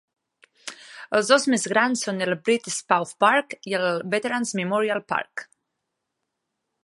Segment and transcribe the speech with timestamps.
[1.17, 5.47] Els dos més grans són el Brit Spaugh Park i el Veteran's Memorial Park.